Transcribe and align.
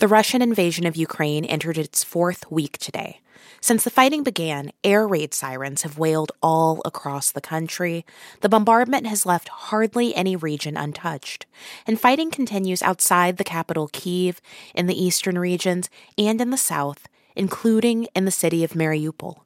The 0.00 0.08
Russian 0.08 0.40
invasion 0.40 0.86
of 0.86 0.96
Ukraine 0.96 1.44
entered 1.44 1.76
its 1.76 2.02
fourth 2.02 2.50
week 2.50 2.78
today. 2.78 3.20
Since 3.60 3.84
the 3.84 3.90
fighting 3.90 4.22
began, 4.22 4.72
air 4.82 5.06
raid 5.06 5.34
sirens 5.34 5.82
have 5.82 5.98
wailed 5.98 6.32
all 6.42 6.80
across 6.86 7.30
the 7.30 7.42
country. 7.42 8.06
The 8.40 8.48
bombardment 8.48 9.06
has 9.08 9.26
left 9.26 9.50
hardly 9.50 10.14
any 10.14 10.36
region 10.36 10.78
untouched. 10.78 11.44
And 11.86 12.00
fighting 12.00 12.30
continues 12.30 12.80
outside 12.80 13.36
the 13.36 13.44
capital, 13.44 13.90
Kiev, 13.92 14.40
in 14.74 14.86
the 14.86 14.98
eastern 14.98 15.38
regions, 15.38 15.90
and 16.16 16.40
in 16.40 16.48
the 16.48 16.56
south, 16.56 17.06
including 17.36 18.04
in 18.14 18.24
the 18.24 18.30
city 18.30 18.64
of 18.64 18.72
Mariupol. 18.72 19.40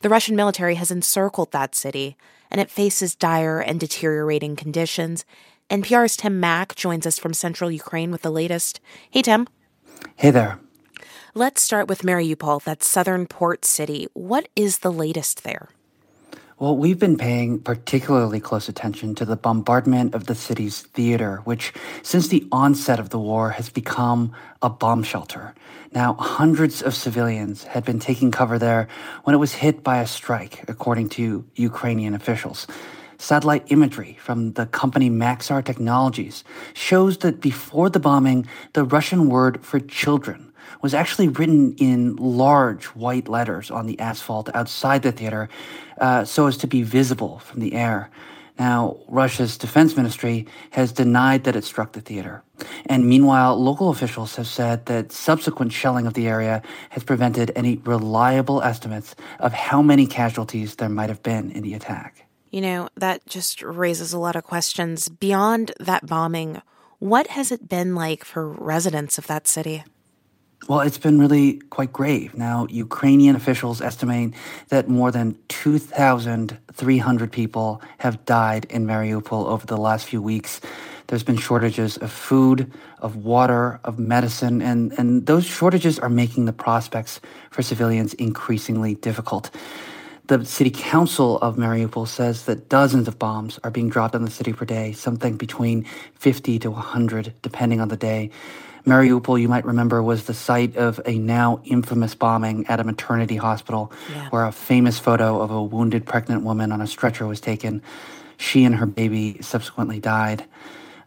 The 0.00 0.08
Russian 0.08 0.34
military 0.34 0.74
has 0.74 0.90
encircled 0.90 1.52
that 1.52 1.76
city, 1.76 2.16
and 2.50 2.60
it 2.60 2.72
faces 2.72 3.14
dire 3.14 3.60
and 3.60 3.78
deteriorating 3.78 4.56
conditions. 4.56 5.24
NPR's 5.70 6.16
Tim 6.16 6.40
Mak 6.40 6.74
joins 6.74 7.06
us 7.06 7.20
from 7.20 7.32
central 7.32 7.70
Ukraine 7.70 8.10
with 8.10 8.22
the 8.22 8.30
latest. 8.32 8.80
Hey, 9.08 9.22
Tim. 9.22 9.46
Hey 10.16 10.30
there. 10.30 10.58
Let's 11.34 11.60
start 11.60 11.88
with 11.88 12.02
Mariupol, 12.02 12.62
that 12.64 12.82
southern 12.82 13.26
port 13.26 13.64
city. 13.64 14.08
What 14.14 14.48
is 14.56 14.78
the 14.78 14.92
latest 14.92 15.44
there? 15.44 15.68
Well, 16.58 16.74
we've 16.74 16.98
been 16.98 17.18
paying 17.18 17.60
particularly 17.60 18.40
close 18.40 18.66
attention 18.66 19.14
to 19.16 19.26
the 19.26 19.36
bombardment 19.36 20.14
of 20.14 20.24
the 20.24 20.34
city's 20.34 20.80
theater, 20.80 21.42
which, 21.44 21.74
since 22.02 22.28
the 22.28 22.48
onset 22.50 22.98
of 22.98 23.10
the 23.10 23.18
war, 23.18 23.50
has 23.50 23.68
become 23.68 24.32
a 24.62 24.70
bomb 24.70 25.02
shelter. 25.02 25.54
Now, 25.92 26.14
hundreds 26.14 26.80
of 26.80 26.94
civilians 26.94 27.64
had 27.64 27.84
been 27.84 27.98
taking 27.98 28.30
cover 28.30 28.58
there 28.58 28.88
when 29.24 29.34
it 29.34 29.38
was 29.38 29.52
hit 29.52 29.84
by 29.84 29.98
a 29.98 30.06
strike, 30.06 30.64
according 30.66 31.10
to 31.10 31.44
Ukrainian 31.56 32.14
officials. 32.14 32.66
Satellite 33.18 33.64
imagery 33.72 34.16
from 34.20 34.52
the 34.52 34.66
company 34.66 35.10
Maxar 35.10 35.64
Technologies 35.64 36.44
shows 36.74 37.18
that 37.18 37.40
before 37.40 37.88
the 37.90 38.00
bombing, 38.00 38.46
the 38.74 38.84
Russian 38.84 39.28
word 39.28 39.64
for 39.64 39.80
children 39.80 40.52
was 40.82 40.94
actually 40.94 41.28
written 41.28 41.74
in 41.78 42.16
large 42.16 42.86
white 42.86 43.28
letters 43.28 43.70
on 43.70 43.86
the 43.86 43.98
asphalt 43.98 44.48
outside 44.54 45.02
the 45.02 45.12
theater 45.12 45.48
uh, 46.00 46.24
so 46.24 46.46
as 46.46 46.56
to 46.58 46.66
be 46.66 46.82
visible 46.82 47.38
from 47.40 47.60
the 47.60 47.74
air. 47.74 48.10
Now, 48.58 48.96
Russia's 49.08 49.58
defense 49.58 49.96
ministry 49.96 50.46
has 50.70 50.92
denied 50.92 51.44
that 51.44 51.56
it 51.56 51.64
struck 51.64 51.92
the 51.92 52.00
theater. 52.00 52.42
And 52.86 53.06
meanwhile, 53.06 53.56
local 53.62 53.90
officials 53.90 54.36
have 54.36 54.46
said 54.46 54.86
that 54.86 55.12
subsequent 55.12 55.72
shelling 55.72 56.06
of 56.06 56.14
the 56.14 56.26
area 56.26 56.62
has 56.90 57.04
prevented 57.04 57.52
any 57.54 57.76
reliable 57.84 58.62
estimates 58.62 59.14
of 59.40 59.52
how 59.52 59.82
many 59.82 60.06
casualties 60.06 60.76
there 60.76 60.88
might 60.88 61.10
have 61.10 61.22
been 61.22 61.50
in 61.50 61.62
the 61.62 61.74
attack. 61.74 62.25
You 62.56 62.62
know, 62.62 62.88
that 62.96 63.26
just 63.26 63.60
raises 63.60 64.14
a 64.14 64.18
lot 64.18 64.34
of 64.34 64.44
questions. 64.44 65.10
Beyond 65.10 65.72
that 65.78 66.06
bombing, 66.06 66.62
what 67.00 67.26
has 67.26 67.52
it 67.52 67.68
been 67.68 67.94
like 67.94 68.24
for 68.24 68.48
residents 68.48 69.18
of 69.18 69.26
that 69.26 69.46
city? 69.46 69.84
Well, 70.66 70.80
it's 70.80 70.96
been 70.96 71.18
really 71.18 71.58
quite 71.68 71.92
grave. 71.92 72.34
Now, 72.34 72.66
Ukrainian 72.70 73.36
officials 73.36 73.82
estimate 73.82 74.32
that 74.70 74.88
more 74.88 75.10
than 75.10 75.36
2,300 75.48 77.30
people 77.30 77.82
have 77.98 78.24
died 78.24 78.64
in 78.70 78.86
Mariupol 78.86 79.44
over 79.44 79.66
the 79.66 79.76
last 79.76 80.06
few 80.06 80.22
weeks. 80.22 80.62
There's 81.08 81.22
been 81.22 81.36
shortages 81.36 81.98
of 81.98 82.10
food, 82.10 82.72
of 83.00 83.16
water, 83.16 83.80
of 83.84 83.98
medicine, 83.98 84.62
and, 84.62 84.98
and 84.98 85.26
those 85.26 85.44
shortages 85.44 85.98
are 85.98 86.08
making 86.08 86.46
the 86.46 86.54
prospects 86.54 87.20
for 87.50 87.60
civilians 87.60 88.14
increasingly 88.14 88.94
difficult. 88.94 89.50
The 90.26 90.44
city 90.44 90.70
council 90.70 91.38
of 91.38 91.54
Mariupol 91.54 92.08
says 92.08 92.46
that 92.46 92.68
dozens 92.68 93.06
of 93.06 93.16
bombs 93.16 93.60
are 93.62 93.70
being 93.70 93.88
dropped 93.88 94.16
on 94.16 94.24
the 94.24 94.30
city 94.30 94.52
per 94.52 94.64
day, 94.64 94.90
something 94.90 95.36
between 95.36 95.84
50 96.14 96.58
to 96.60 96.70
100, 96.70 97.32
depending 97.42 97.80
on 97.80 97.88
the 97.88 97.96
day. 97.96 98.30
Mariupol, 98.84 99.40
you 99.40 99.48
might 99.48 99.64
remember, 99.64 100.02
was 100.02 100.24
the 100.24 100.34
site 100.34 100.76
of 100.76 101.00
a 101.06 101.16
now 101.18 101.60
infamous 101.64 102.16
bombing 102.16 102.66
at 102.66 102.80
a 102.80 102.84
maternity 102.84 103.36
hospital 103.36 103.92
yeah. 104.10 104.28
where 104.30 104.44
a 104.44 104.52
famous 104.52 104.98
photo 104.98 105.40
of 105.40 105.52
a 105.52 105.62
wounded 105.62 106.04
pregnant 106.04 106.42
woman 106.42 106.72
on 106.72 106.80
a 106.80 106.86
stretcher 106.88 107.26
was 107.26 107.40
taken. 107.40 107.80
She 108.36 108.64
and 108.64 108.74
her 108.76 108.86
baby 108.86 109.38
subsequently 109.42 110.00
died. 110.00 110.44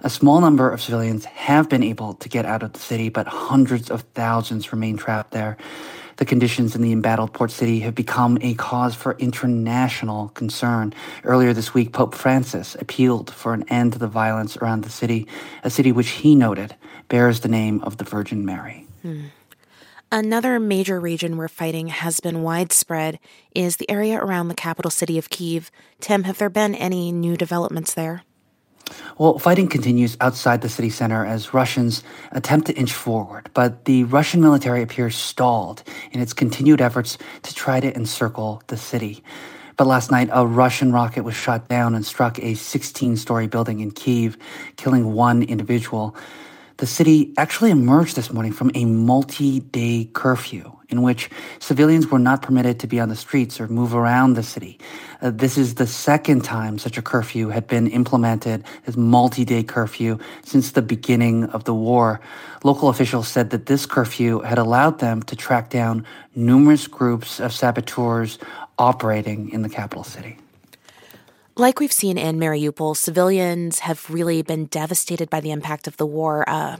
A 0.02 0.10
small 0.10 0.40
number 0.40 0.72
of 0.72 0.82
civilians 0.82 1.26
have 1.26 1.68
been 1.68 1.84
able 1.84 2.14
to 2.14 2.30
get 2.30 2.46
out 2.46 2.64
of 2.64 2.72
the 2.72 2.80
city, 2.80 3.10
but 3.10 3.28
hundreds 3.28 3.92
of 3.92 4.02
thousands 4.14 4.72
remain 4.72 4.96
trapped 4.96 5.32
there. 5.32 5.58
The 6.16 6.26
conditions 6.26 6.76
in 6.76 6.82
the 6.82 6.92
embattled 6.92 7.34
port 7.34 7.52
city 7.52 7.80
have 7.80 7.96
become 7.96 8.38
a 8.42 8.54
cause 8.54 8.96
for 8.96 9.18
international 9.20 10.30
concern. 10.30 10.94
Earlier 11.24 11.54
this 11.54 11.74
week, 11.74 11.92
Pope 11.92 12.16
Francis 12.16 12.76
appealed 12.76 13.30
for 13.30 13.54
an 13.54 13.64
end 13.70 13.94
to 13.94 14.00
the 14.00 14.08
violence 14.08 14.56
around 14.58 14.84
the 14.84 14.90
city, 14.90 15.28
a 15.64 15.70
city 15.70 15.92
which 15.92 16.09
he 16.09 16.36
noted 16.36 16.76
bears 17.09 17.42
the 17.42 17.48
name 17.50 17.82
of 17.82 17.98
the 17.98 18.04
Virgin 18.06 18.46
Mary. 18.46 18.88
Hmm. 19.02 19.26
Another 20.12 20.59
major 20.59 21.00
region 21.00 21.38
where 21.38 21.48
fighting 21.48 21.88
has 21.88 22.20
been 22.20 22.42
widespread 22.42 23.20
is 23.54 23.78
the 23.78 23.90
area 23.90 24.18
around 24.18 24.48
the 24.48 24.56
capital 24.56 24.90
city 24.90 25.18
of 25.18 25.30
Kiev. 25.30 25.70
Tim, 26.00 26.24
have 26.24 26.38
there 26.38 26.50
been 26.50 26.74
any 26.74 27.12
new 27.12 27.38
developments 27.38 27.94
there? 27.94 28.24
Well, 29.18 29.38
fighting 29.40 29.68
continues 29.68 30.18
outside 30.22 30.62
the 30.62 30.70
city 30.70 30.90
center 30.90 31.26
as 31.26 31.54
Russians 31.54 32.04
attempt 32.32 32.68
to 32.68 32.74
inch 32.74 32.94
forward, 32.94 33.50
but 33.54 33.86
the 33.86 34.04
Russian 34.06 34.42
military 34.42 34.82
appears 34.82 35.16
stalled 35.16 35.84
in 36.12 36.22
its 36.22 36.34
continued 36.34 36.82
efforts 36.82 37.18
to 37.44 37.54
try 37.54 37.80
to 37.80 37.94
encircle 37.96 38.64
the 38.68 38.78
city. 38.78 39.24
But 39.78 39.88
last 39.88 40.12
night, 40.12 40.30
a 40.34 40.46
Russian 40.46 40.92
rocket 40.92 41.24
was 41.24 41.36
shot 41.36 41.70
down 41.70 41.96
and 41.96 42.06
struck 42.06 42.38
a 42.40 42.54
16 42.54 43.16
story 43.16 43.48
building 43.48 43.80
in 43.80 43.92
Kiev, 43.92 44.38
killing 44.76 45.14
one 45.14 45.42
individual. 45.42 46.16
The 46.79 46.88
city 46.88 47.34
actually 47.35 47.72
emerged 47.72 48.16
this 48.16 48.31
morning 48.31 48.53
from 48.53 48.72
a 48.73 48.85
multi 48.85 49.59
day 49.59 50.09
curfew 50.13 50.78
in 50.88 51.01
which 51.01 51.29
civilians 51.59 52.07
were 52.07 52.19
not 52.19 52.41
permitted 52.41 52.79
to 52.79 52.88
be 52.88 53.01
on 53.01 53.09
the 53.09 53.17
streets 53.17 53.59
or 53.59 53.67
move 53.67 53.94
around 53.94 54.35
the 54.35 54.44
city. 54.44 54.79
Uh, 55.22 55.29
this 55.29 55.57
is 55.57 55.75
the 55.75 55.85
second 55.85 56.45
time 56.45 56.79
such 56.79 56.97
a 56.97 57.01
curfew 57.01 57.50
had 57.50 57.67
been 57.67 57.88
implemented 57.88 58.63
as 58.88 58.95
multi-day 58.95 59.62
curfew 59.62 60.17
since 60.45 60.72
the 60.72 60.81
beginning 60.81 61.44
of 61.50 61.66
the 61.66 61.73
war. 61.73 62.22
Local 62.63 62.88
officials 62.88 63.28
said 63.28 63.50
that 63.50 63.66
this 63.66 63.85
curfew 63.85 64.40
had 64.40 64.57
allowed 64.57 65.00
them 65.00 65.22
to 65.23 65.35
track 65.35 65.69
down 65.69 66.06
numerous 66.34 66.88
groups 66.88 67.41
of 67.41 67.51
saboteurs 67.51 68.40
operating 68.78 69.50
in 69.50 69.63
the 69.63 69.69
capital 69.69 70.06
city. 70.06 70.38
Like 71.59 71.81
we've 71.81 71.92
seen 71.92 72.18
in 72.18 72.40
Mariupol, 72.40 72.96
civilians 72.96 73.80
have 73.80 74.09
really 74.09 74.42
been 74.42 74.68
devastated 74.68 75.30
by 75.30 75.42
the 75.42 75.52
impact 75.52 75.88
of 75.88 75.97
the 75.97 76.06
war. 76.06 76.46
Uh, 76.47 76.78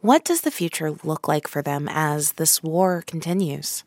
what 0.00 0.24
does 0.24 0.42
the 0.42 0.52
future 0.52 0.92
look 1.02 1.26
like 1.26 1.48
for 1.48 1.60
them 1.60 1.88
as 1.90 2.34
this 2.34 2.62
war 2.62 3.02
continues? 3.04 3.82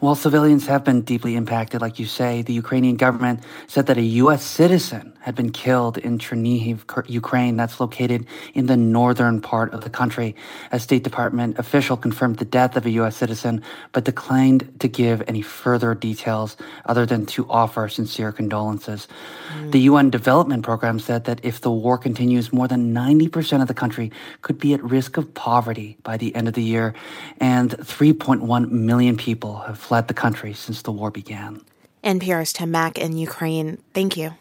Well, 0.00 0.14
civilians 0.14 0.66
have 0.66 0.84
been 0.84 1.02
deeply 1.02 1.36
impacted, 1.36 1.80
like 1.80 1.98
you 1.98 2.06
say. 2.06 2.42
The 2.42 2.52
Ukrainian 2.52 2.96
government 2.96 3.40
said 3.66 3.86
that 3.86 3.98
a 3.98 4.02
U.S. 4.22 4.42
citizen 4.44 5.12
had 5.20 5.34
been 5.34 5.52
killed 5.52 5.98
in 5.98 6.18
Chernihiv, 6.18 7.08
Ukraine. 7.08 7.56
That's 7.56 7.78
located 7.78 8.26
in 8.54 8.66
the 8.66 8.76
northern 8.76 9.40
part 9.40 9.72
of 9.74 9.82
the 9.82 9.90
country. 9.90 10.34
A 10.72 10.80
State 10.80 11.04
Department 11.04 11.58
official 11.58 11.96
confirmed 11.96 12.38
the 12.38 12.44
death 12.44 12.76
of 12.76 12.86
a 12.86 12.90
U.S. 12.90 13.16
citizen, 13.16 13.62
but 13.92 14.04
declined 14.04 14.80
to 14.80 14.88
give 14.88 15.22
any 15.28 15.42
further 15.42 15.94
details 15.94 16.56
other 16.86 17.04
than 17.04 17.26
to 17.26 17.46
offer 17.50 17.88
sincere 17.88 18.32
condolences. 18.32 19.08
Mm. 19.54 19.72
The 19.72 19.80
UN 19.80 20.10
Development 20.10 20.62
Program 20.62 20.98
said 20.98 21.24
that 21.24 21.44
if 21.44 21.60
the 21.60 21.70
war 21.70 21.98
continues, 21.98 22.52
more 22.52 22.68
than 22.68 22.94
90% 22.94 23.60
of 23.60 23.68
the 23.68 23.74
country 23.74 24.10
could 24.40 24.58
be 24.58 24.72
at 24.72 24.82
risk 24.82 25.16
of 25.18 25.34
poverty 25.34 25.98
by 26.02 26.16
the 26.16 26.34
end 26.34 26.48
of 26.48 26.54
the 26.54 26.62
year, 26.62 26.94
and 27.38 27.70
3.1 27.70 28.70
million 28.70 29.16
people 29.16 29.56
have 29.70 29.78
fled 29.78 30.08
the 30.08 30.14
country 30.14 30.52
since 30.52 30.82
the 30.82 30.92
war 30.92 31.10
began. 31.10 31.62
NPR's 32.04 32.52
Tim 32.52 32.70
Mak 32.70 32.98
in 32.98 33.16
Ukraine. 33.16 33.78
Thank 33.94 34.16
you. 34.16 34.34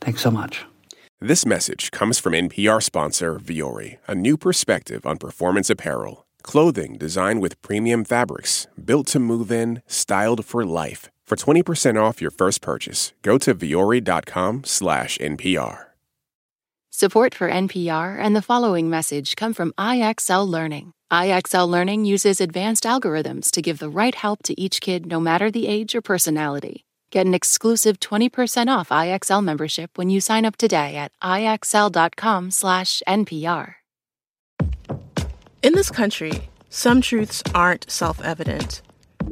Thanks 0.00 0.22
so 0.22 0.30
much. 0.30 0.64
This 1.20 1.46
message 1.46 1.90
comes 1.90 2.18
from 2.18 2.32
NPR 2.32 2.82
sponsor 2.82 3.38
Vuori, 3.38 3.98
a 4.08 4.14
new 4.14 4.36
perspective 4.36 5.06
on 5.06 5.18
performance 5.18 5.70
apparel. 5.70 6.26
Clothing 6.42 6.98
designed 6.98 7.40
with 7.40 7.60
premium 7.62 8.04
fabrics, 8.04 8.66
built 8.84 9.06
to 9.08 9.20
move 9.20 9.52
in, 9.52 9.82
styled 9.86 10.44
for 10.44 10.64
life. 10.64 11.08
For 11.24 11.36
20% 11.36 11.96
off 12.02 12.20
your 12.20 12.32
first 12.32 12.60
purchase, 12.60 13.12
go 13.22 13.38
to 13.38 13.54
vuori.com 13.54 14.64
slash 14.64 15.16
NPR. 15.18 15.84
Support 16.90 17.34
for 17.34 17.48
NPR 17.48 18.18
and 18.18 18.36
the 18.36 18.42
following 18.42 18.90
message 18.90 19.34
come 19.36 19.54
from 19.54 19.72
IXL 19.78 20.46
Learning. 20.46 20.92
IXL 21.12 21.68
Learning 21.68 22.04
uses 22.06 22.40
advanced 22.40 22.84
algorithms 22.84 23.50
to 23.50 23.60
give 23.60 23.80
the 23.80 23.90
right 23.90 24.14
help 24.14 24.42
to 24.44 24.58
each 24.58 24.80
kid 24.80 25.04
no 25.04 25.20
matter 25.20 25.50
the 25.50 25.68
age 25.68 25.94
or 25.94 26.00
personality. 26.00 26.86
Get 27.10 27.26
an 27.26 27.34
exclusive 27.34 28.00
20% 28.00 28.68
off 28.68 28.88
IXL 28.88 29.44
membership 29.44 29.98
when 29.98 30.08
you 30.08 30.22
sign 30.22 30.46
up 30.46 30.56
today 30.56 30.96
at 30.96 31.12
IXL.com/NPR. 31.22 33.74
In 35.62 35.74
this 35.74 35.90
country, 35.90 36.48
some 36.70 37.02
truths 37.02 37.42
aren't 37.54 37.90
self 37.90 38.18
evident. 38.22 38.80